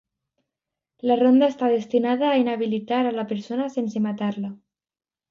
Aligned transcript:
La 1.09 1.17
ronda 1.17 1.49
està 1.51 1.67
destinada 1.73 2.25
a 2.31 2.39
inhabilitar 2.43 3.01
a 3.09 3.11
la 3.19 3.25
persona 3.33 3.67
sense 3.75 4.01
matar-la. 4.07 4.51